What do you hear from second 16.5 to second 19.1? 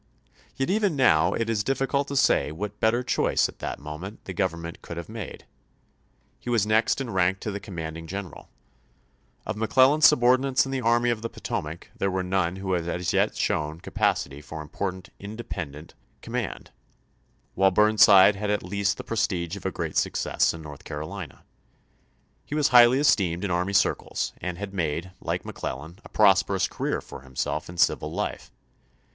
ABRAHAM LINCOLN csAF. X. mand; while Burnside had at least the